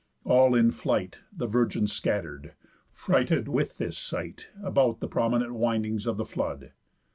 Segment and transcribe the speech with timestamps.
[0.23, 2.55] All in flight The virgins scatter'd,
[2.91, 6.71] frighted with this sight, About the prominent windings of the flood.